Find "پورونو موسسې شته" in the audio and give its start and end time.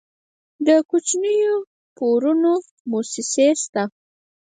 1.97-3.83